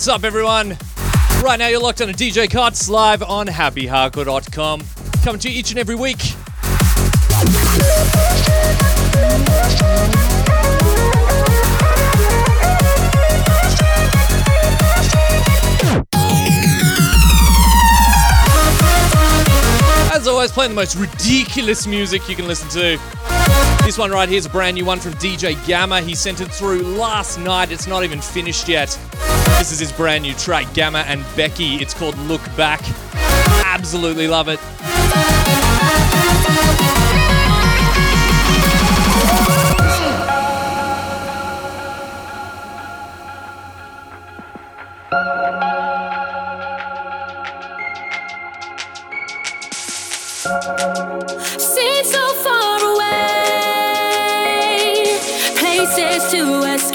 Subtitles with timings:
[0.00, 0.78] What's up, everyone?
[1.44, 4.82] Right now, you're locked on to DJ Cuts live on happyhardcore.com.
[5.22, 6.16] Coming to you each and every week.
[20.14, 22.98] As always, playing the most ridiculous music you can listen to.
[23.84, 26.00] This one right here is a brand new one from DJ Gamma.
[26.00, 27.70] He sent it through last night.
[27.70, 28.98] It's not even finished yet.
[29.60, 31.74] This is his brand new track, Gamma and Becky.
[31.82, 32.80] It's called Look Back.
[33.66, 34.58] Absolutely love it.
[51.60, 54.00] Seems so far away,
[55.58, 56.89] places to us.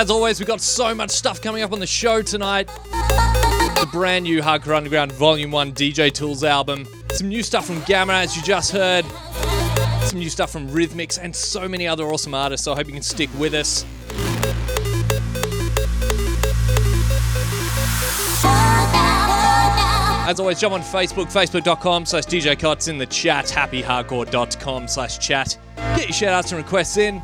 [0.00, 2.68] as always, we've got so much stuff coming up on the show tonight.
[2.88, 8.14] The brand new Hardcore Underground Volume 1 DJ Tools album, some new stuff from Gamma,
[8.14, 9.04] as you just heard,
[10.04, 12.64] some new stuff from Rhythmics, and so many other awesome artists.
[12.64, 13.84] So I hope you can stick with us.
[20.26, 25.58] As always, jump on Facebook, facebook.com slash DJ in the chat, happyhardcore.com slash chat.
[25.76, 27.20] Get your shout outs and requests in.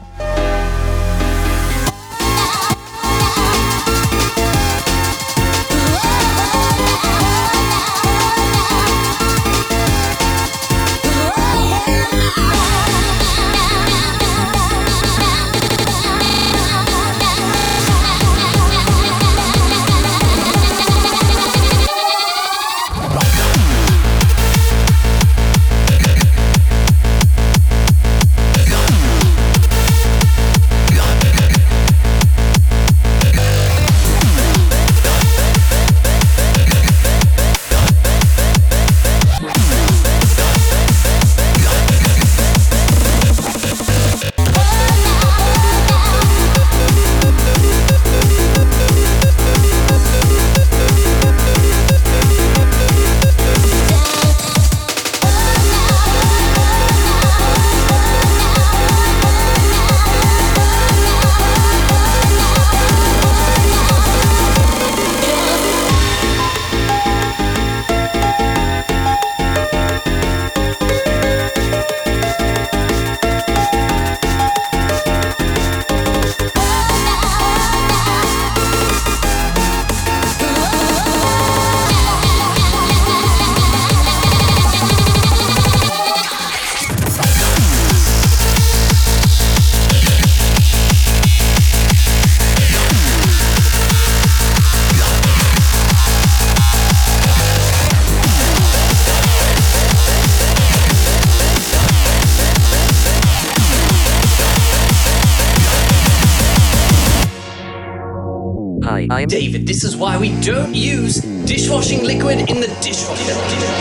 [109.29, 111.17] David, this is why we don't use
[111.47, 113.76] dishwashing liquid in the dishwasher.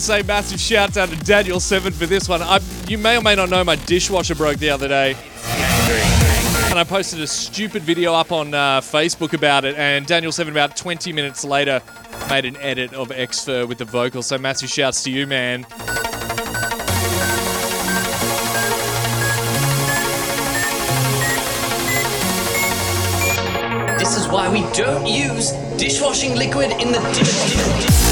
[0.00, 2.40] Say, massive shout out to Daniel Seven for this one.
[2.42, 5.14] I, you may or may not know my dishwasher broke the other day.
[6.70, 10.52] And I posted a stupid video up on uh, Facebook about it, and Daniel Seven
[10.52, 11.82] about 20 minutes later
[12.30, 14.26] made an edit of Xfer with the vocals.
[14.26, 15.66] So massive shouts to you, man.
[23.98, 27.80] This is why we don't use dishwashing liquid in the dishwasher.
[27.86, 28.09] It's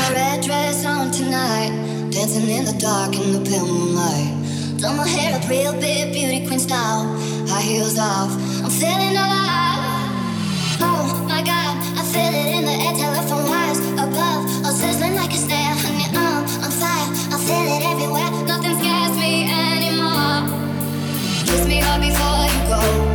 [0.00, 1.72] my red dress on tonight,
[2.10, 4.32] dancing in the dark in the pale moonlight.
[4.80, 7.04] Done my hair up real big, beauty queen style,
[7.50, 8.32] high heels off.
[8.64, 10.08] I'm feeling alive.
[10.88, 15.32] Oh my god, I feel it in the air, telephone wires above, all sizzling like
[15.32, 15.76] a snare.
[15.84, 18.30] Honey, I'm on fire, I feel it everywhere.
[18.52, 20.48] Nothing scares me anymore.
[21.48, 23.09] Kiss me hard before you go.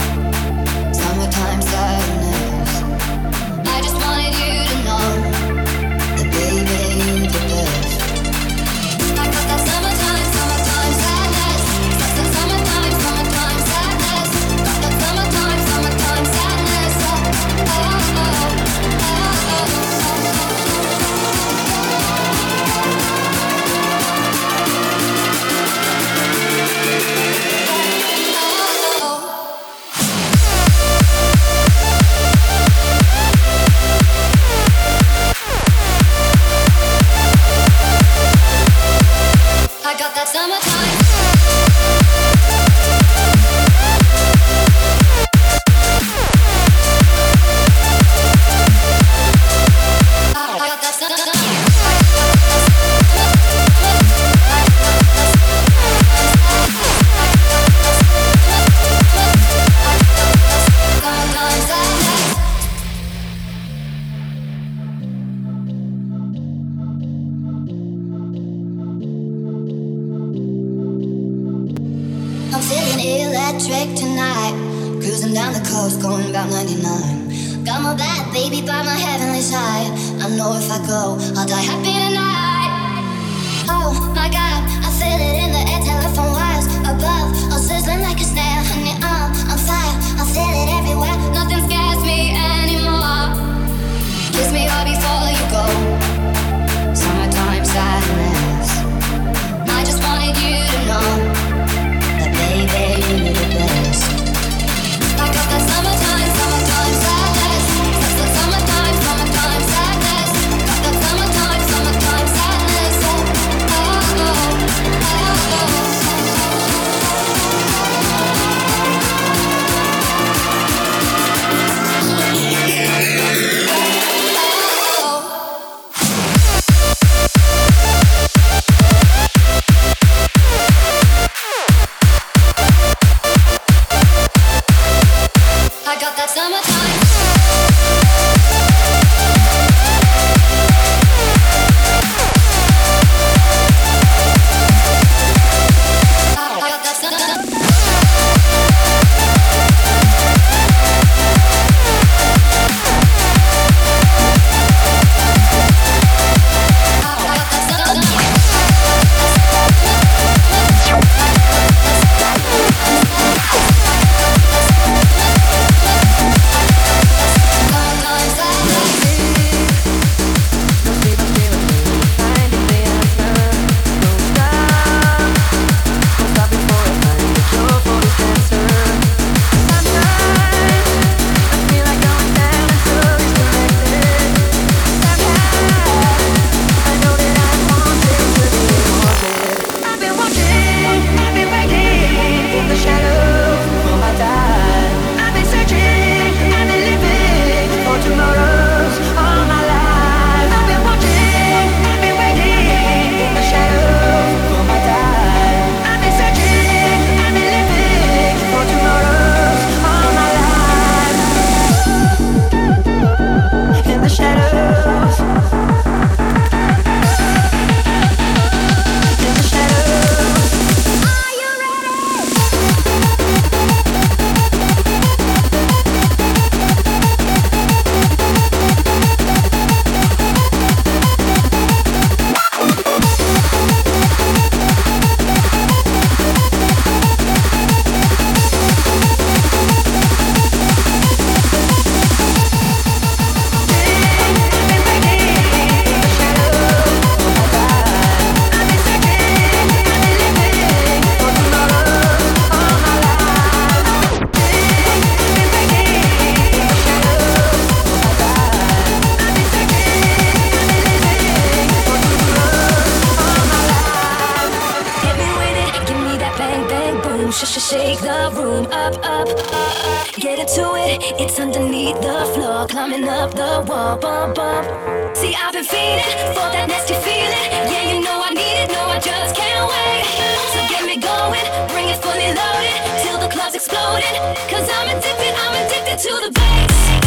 [272.85, 275.17] coming up the wall, bump, bump.
[275.17, 276.05] See, I've been feeling
[276.37, 277.49] for that nasty feeling.
[277.65, 280.05] Yeah, you know I need it, no, I just can't wait.
[280.53, 284.13] So get me going, bring it fully loaded, till the club's exploding.
[284.53, 287.04] Cause I'm addicted, I'm addicted to the bass.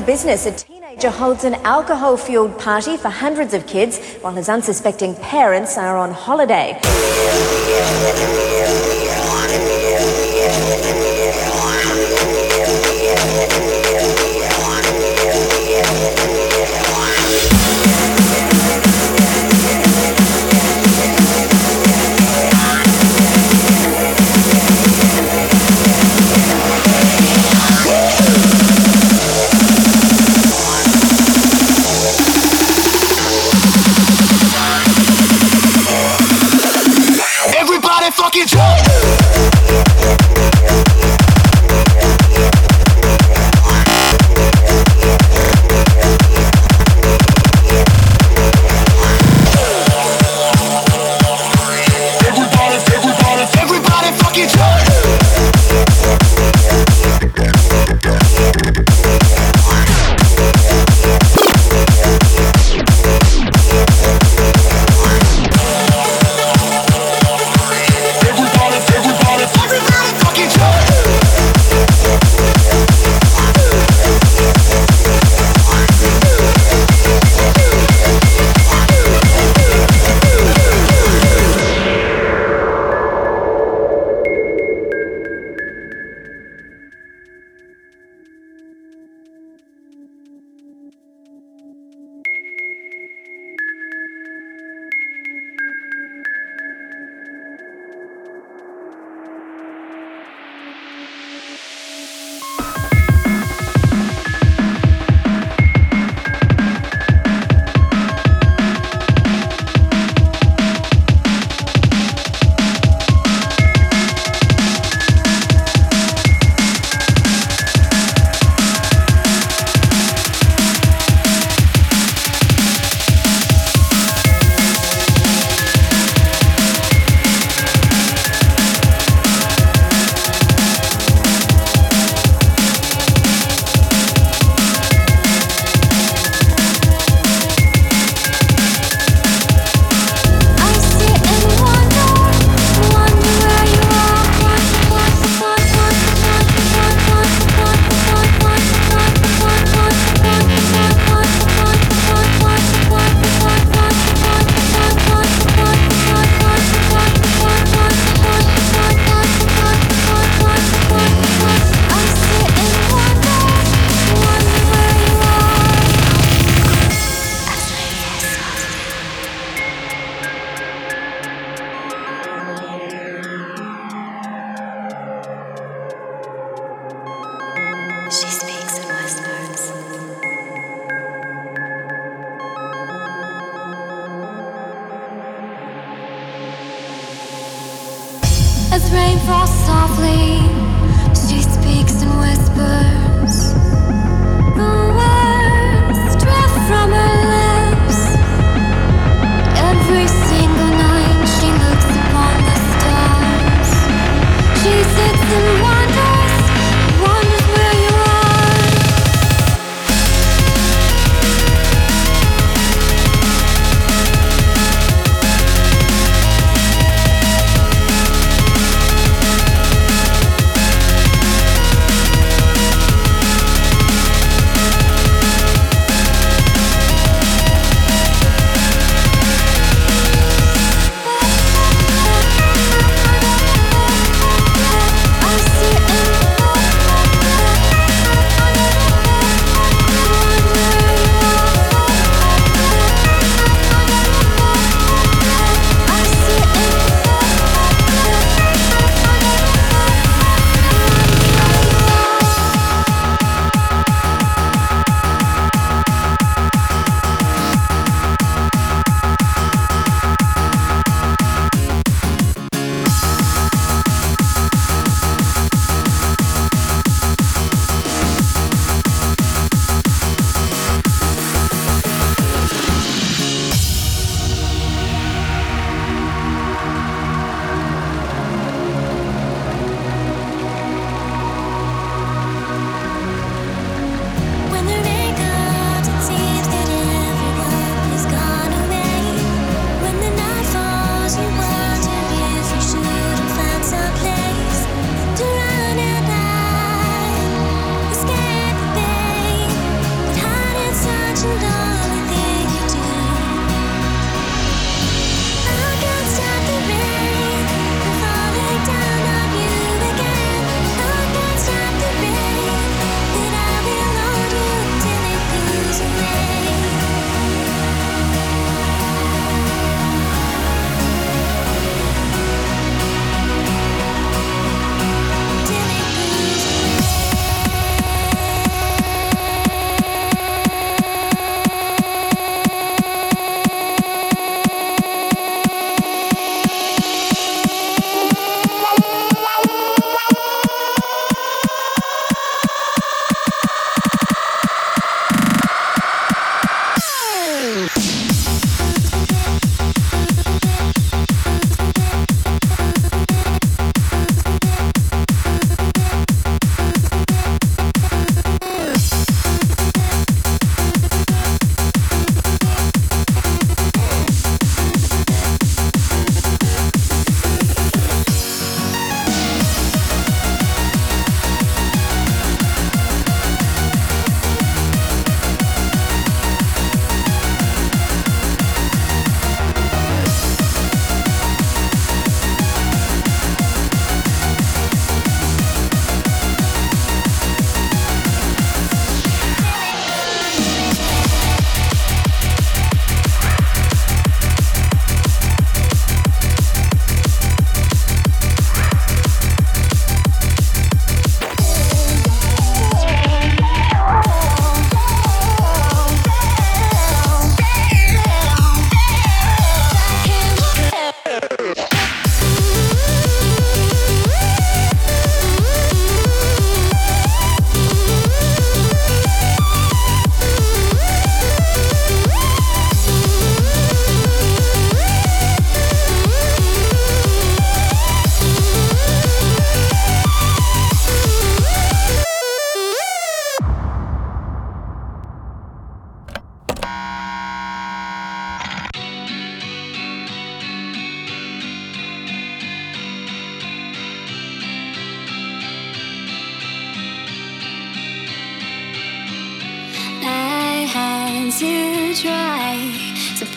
[0.00, 0.46] business.
[0.46, 5.76] A teenager holds an alcohol fueled party for hundreds of kids while his unsuspecting parents
[5.78, 6.78] are on holiday.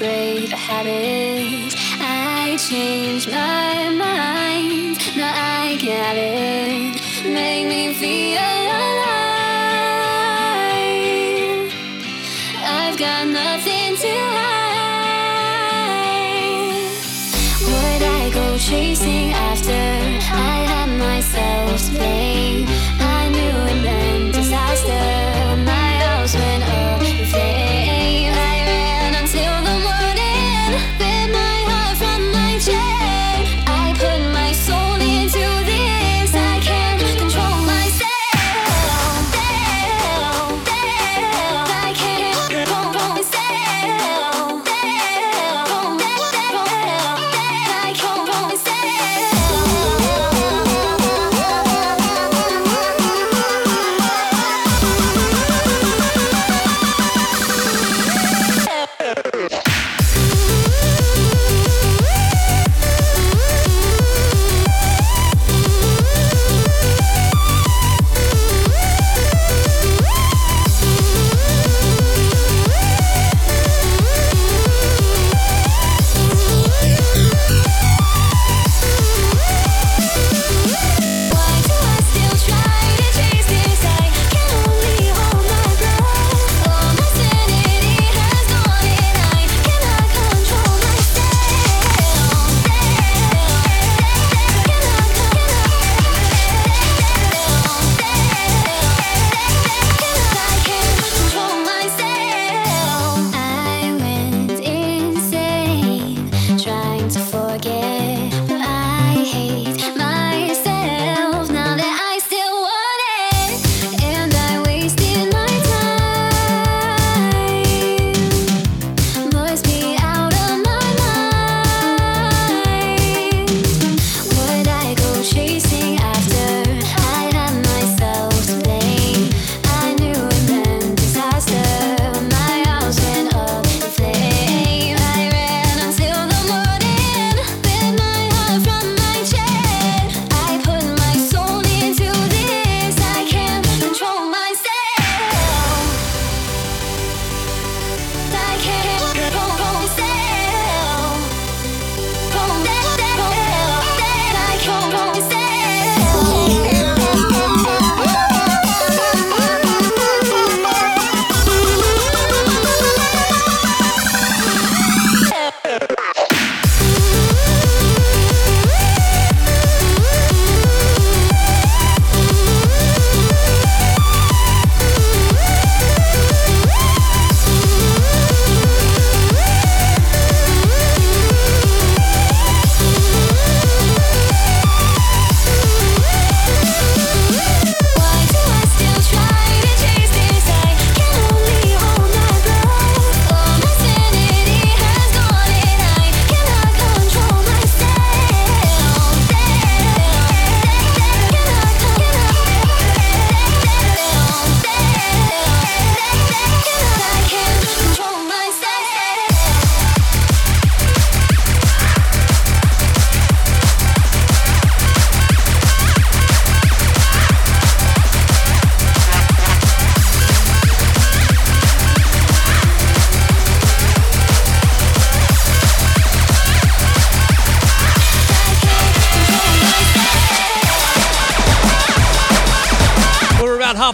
[0.01, 1.75] break the habits.
[1.99, 7.01] I change my mind, now I get it.
[7.23, 9.21] Make me feel alive.
[12.79, 14.71] I've got nothing to hide.
[17.69, 22.40] Would I go chasing after I have myself to blame.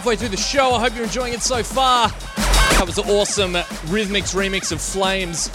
[0.08, 0.72] halfway through the show.
[0.72, 2.08] I hope you're enjoying it so far.
[2.08, 3.52] That was an awesome
[3.92, 5.50] Rhythmix remix of Flames.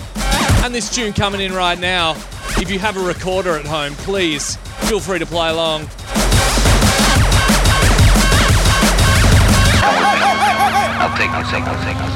[0.63, 2.11] And this tune coming in right now.
[2.57, 5.89] If you have a recorder at home, please feel free to play along.
[11.01, 12.12] I'll take, I'll take, I'll take, I'll take.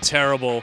[0.00, 0.62] terrible.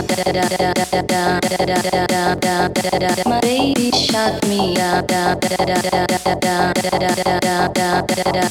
[0.00, 0.06] My
[3.42, 4.74] baby shot me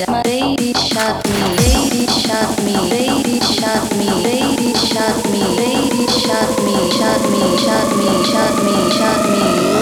[0.07, 6.63] My baby shot me Baby shot me Baby shot me Baby shot me Baby shot
[6.63, 9.78] me Shot me Shot me Shot me Shot me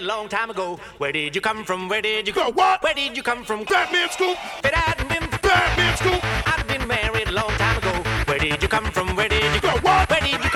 [0.00, 0.78] a long time ago.
[0.98, 1.88] Where did you come from?
[1.88, 2.50] Where did you go?
[2.50, 2.82] What?
[2.82, 3.64] Where did you come from?
[3.64, 4.36] Batman Scoop.
[4.58, 7.92] If it hadn't been for Batman Scoop, I'd been married long time ago.
[8.26, 9.16] Where did you come from?
[9.16, 9.70] Where did you go?
[9.82, 10.10] What?
[10.10, 10.47] Where did you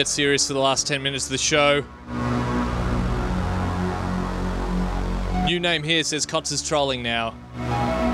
[0.00, 1.84] get serious for the last 10 minutes of the show.
[5.44, 7.34] New name here says Cots is trolling now.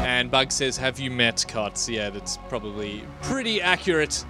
[0.05, 1.89] And Bug says, Have you met Cots?
[1.89, 4.25] Yeah, that's probably pretty accurate.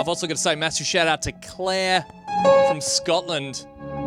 [0.00, 2.06] I've also got to say, massive shout out to Claire
[2.66, 3.66] from Scotland,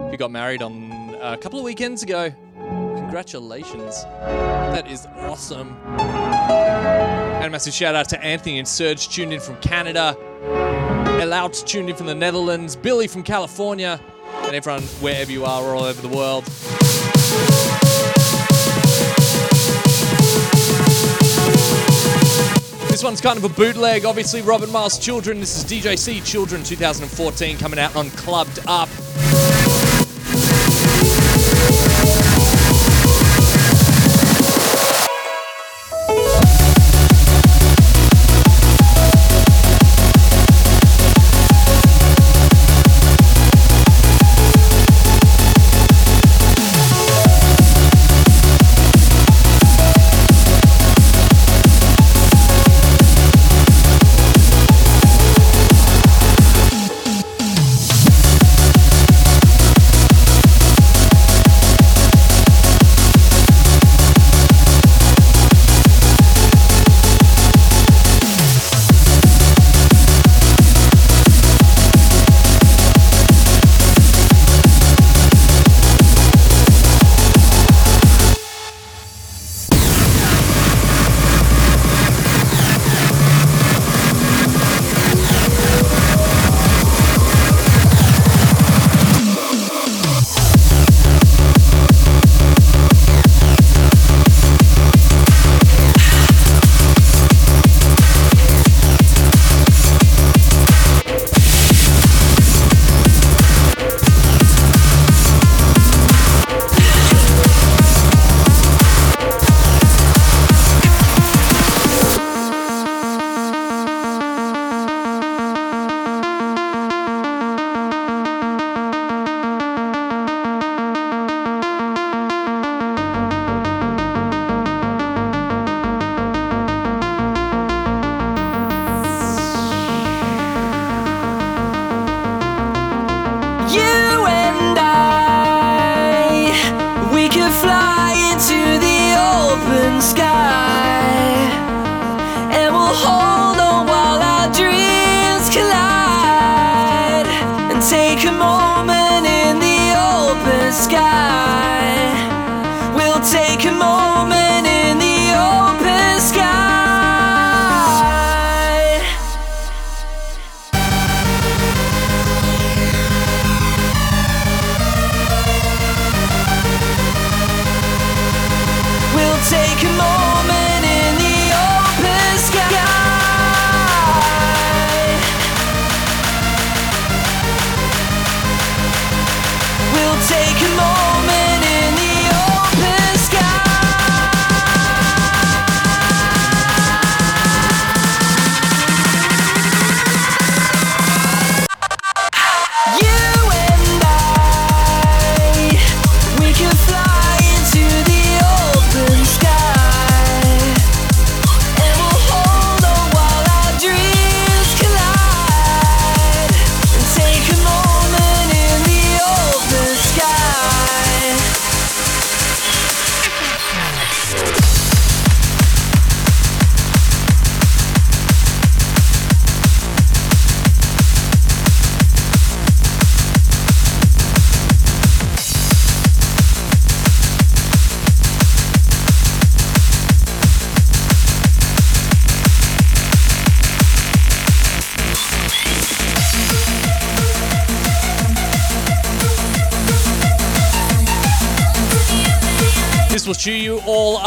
[0.10, 2.34] who got married on uh, a couple of weekends ago.
[2.96, 4.02] Congratulations.
[4.04, 5.78] That is awesome.
[6.50, 10.16] And a massive shout out to Anthony and Serge tuned in from Canada.
[11.20, 12.76] Elout tuned in from the Netherlands.
[12.76, 14.00] Billy from California.
[14.44, 16.46] And everyone wherever you are all over the world.
[22.90, 24.06] This one's kind of a bootleg.
[24.06, 25.40] Obviously, Robert Miles Children.
[25.40, 28.90] This is DJC Children 2014 coming out on Clubbed Up.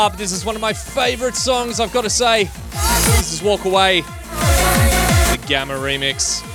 [0.00, 0.16] Up.
[0.16, 2.44] This is one of my favorite songs, I've got to say.
[3.04, 6.49] This is Walk Away, the Gamma remix.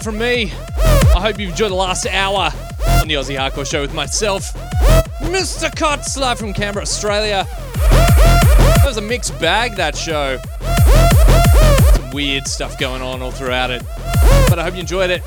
[0.00, 0.52] it from me.
[1.14, 2.52] I hope you've enjoyed the last hour
[3.00, 4.52] on the Aussie Hardcore Show with myself,
[5.20, 5.74] Mr.
[5.74, 7.46] Cots, live from Canberra, Australia.
[7.80, 10.38] That was a mixed bag, that show.
[11.94, 13.82] Some weird stuff going on all throughout it.
[14.48, 15.22] But I hope you enjoyed it.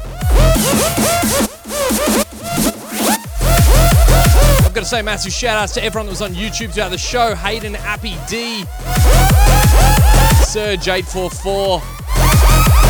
[4.65, 6.98] I've got to say massive shout outs to everyone that was on YouTube throughout the
[6.98, 8.64] show Hayden, Appy D,
[10.45, 11.81] Surge Eight Four Four.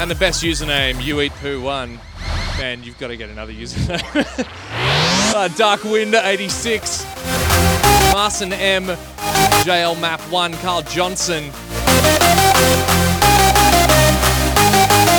[0.02, 2.00] And the best username, you eat poo one.
[2.58, 4.04] Man, you've got to get another username.
[5.36, 7.06] uh, Dark Wind 86,
[8.12, 8.86] Marson M,
[9.64, 11.52] JL Map 1, Carl Johnson,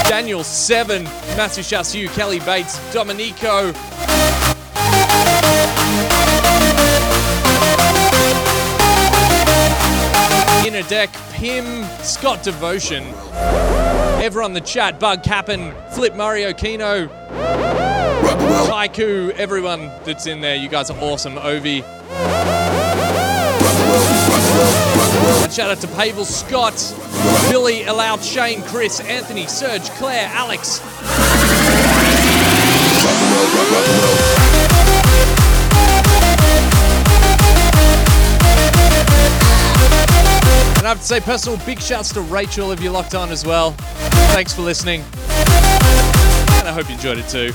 [0.08, 1.04] Daniel 7,
[1.36, 3.68] Matthew Chassieu, Kelly Bates, Dominico,
[10.66, 13.04] Inner Deck, Pim, Scott Devotion.
[14.22, 17.08] Ever on the chat, Bug Cappen, Flip Mario Kino,
[18.68, 21.34] Taiku, everyone that's in there, you guys are awesome.
[21.34, 21.82] Ovi.
[25.52, 26.94] Shout out to Pavel Scott,
[27.50, 30.80] Billy, Allow, Shane, Chris, Anthony, Serge, Claire, Alex.
[40.82, 43.46] And I have to say, personal big shouts to Rachel if you're locked on as
[43.46, 43.70] well.
[44.34, 45.02] Thanks for listening.
[46.58, 47.52] And I hope you enjoyed it too.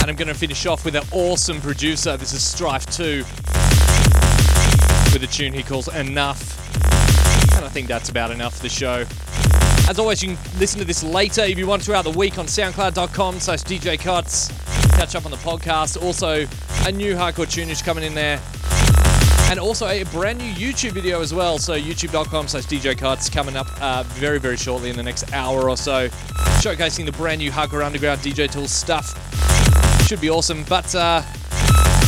[0.00, 2.16] And I'm going to finish off with an awesome producer.
[2.16, 3.18] This is Strife 2
[5.12, 6.60] with a tune he calls Enough.
[7.56, 9.04] And I think that's about enough for the show.
[9.88, 12.46] As always, you can listen to this later if you want throughout the week on
[12.46, 14.48] soundcloud.com slash DJ Cots.
[14.90, 16.02] Catch up on the podcast.
[16.02, 16.46] Also,
[16.86, 18.40] a new hardcore tune is coming in there.
[19.54, 21.58] And also a brand new YouTube video as well.
[21.58, 25.70] So youtube.com slash DJ Cots coming up uh, very, very shortly in the next hour
[25.70, 26.08] or so.
[26.58, 29.14] Showcasing the brand new Hardcore Underground DJ Tools stuff.
[30.08, 30.64] Should be awesome.
[30.64, 31.22] But uh,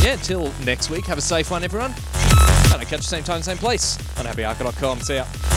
[0.03, 1.91] yeah, until next week, have a safe one, everyone.
[1.93, 4.99] And I'll catch you same time, same place on happyhardcore.com.
[4.99, 5.56] See ya.